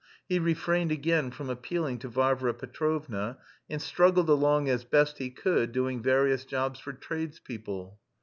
[0.27, 3.37] He refrained again from appealing to Varvara Petrovna,
[3.69, 7.99] and struggled along as best he could, doing various jobs for tradespeople.